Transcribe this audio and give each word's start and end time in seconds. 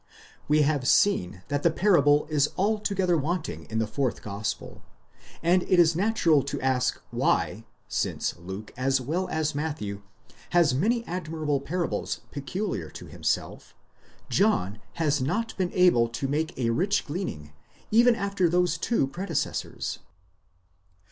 *° 0.01 0.03
We 0.47 0.63
have 0.63 0.87
seen 0.87 1.43
that 1.49 1.61
the 1.61 1.69
parable 1.69 2.25
is 2.27 2.49
alto 2.57 2.95
gether 2.95 3.15
wanting 3.15 3.65
in 3.65 3.77
the 3.77 3.85
fourth 3.85 4.23
gospel, 4.23 4.81
and 5.43 5.61
it 5.61 5.79
is 5.79 5.95
natural 5.95 6.41
to 6.41 6.59
ask 6.59 6.99
why, 7.11 7.65
since 7.87 8.35
Luke, 8.39 8.73
as 8.75 8.99
well 8.99 9.27
as 9.29 9.53
Matthew, 9.53 10.01
has 10.53 10.73
many 10.73 11.05
admirable 11.05 11.59
parables 11.61 12.21
peculiar 12.31 12.89
to 12.89 13.05
himself, 13.05 13.75
John 14.27 14.79
has 14.93 15.21
not 15.21 15.55
been 15.55 15.69
able 15.71 16.07
to 16.07 16.27
make 16.27 16.57
a 16.57 16.71
rich 16.71 17.05
gleaning, 17.05 17.53
even 17.91 18.15
after 18.15 18.49
those 18.49 18.79
two 18.79 19.05
predecessors 19.05 19.99